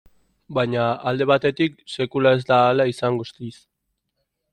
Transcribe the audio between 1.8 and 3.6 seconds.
sekula ez da hala izan guztiz.